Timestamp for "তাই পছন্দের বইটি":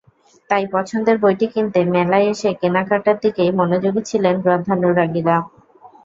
0.49-1.47